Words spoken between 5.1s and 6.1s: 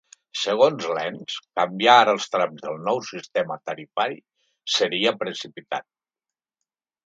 precipitat”.